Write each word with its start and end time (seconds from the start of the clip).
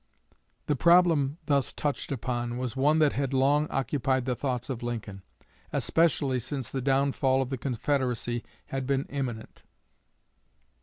The 0.65 0.75
problem 0.75 1.37
thus 1.45 1.71
touched 1.71 2.11
upon 2.11 2.57
was 2.57 2.75
one 2.75 2.97
that 2.97 3.13
had 3.13 3.33
long 3.35 3.67
occupied 3.69 4.25
the 4.25 4.33
thoughts 4.33 4.67
of 4.67 4.81
Lincoln, 4.81 5.21
especially 5.71 6.39
since 6.39 6.71
the 6.71 6.81
downfall 6.81 7.39
of 7.39 7.51
the 7.51 7.57
Confederacy 7.59 8.43
had 8.65 8.87
been 8.87 9.05
imminent. 9.11 9.61